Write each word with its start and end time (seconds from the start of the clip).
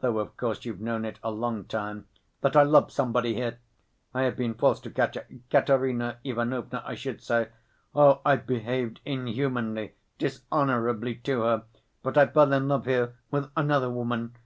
though, 0.00 0.18
of 0.18 0.36
course, 0.36 0.66
you've 0.66 0.82
known 0.82 1.06
it 1.06 1.18
a 1.22 1.30
long 1.30 1.64
time... 1.64 2.06
that 2.42 2.54
I 2.54 2.64
love 2.64 2.92
somebody 2.92 3.32
here.... 3.32 3.58
I 4.12 4.24
have 4.24 4.36
been 4.36 4.52
false 4.52 4.78
to 4.80 4.90
Katya... 4.90 5.24
Katerina 5.50 6.18
Ivanovna 6.22 6.82
I 6.84 6.94
should 6.94 7.22
say.... 7.22 7.48
Oh, 7.94 8.20
I've 8.22 8.46
behaved 8.46 9.00
inhumanly, 9.06 9.94
dishonorably 10.18 11.14
to 11.24 11.40
her, 11.44 11.62
but 12.02 12.18
I 12.18 12.26
fell 12.26 12.52
in 12.52 12.68
love 12.68 12.84
here 12.84 13.14
with 13.30 13.50
another 13.56 13.88
woman 13.90 14.36